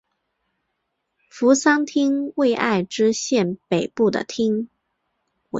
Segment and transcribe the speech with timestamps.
[1.29, 4.67] 扶桑町为爱知县北部的町。